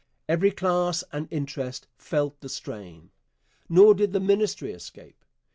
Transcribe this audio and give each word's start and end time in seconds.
Every 0.27 0.49
class 0.49 1.03
and 1.13 1.27
interest 1.29 1.85
felt 1.95 2.41
the 2.41 2.49
strain. 2.49 3.11
Nor 3.69 3.93
did 3.93 4.13
the 4.13 4.19
Ministry 4.19 4.71
escape. 4.71 5.23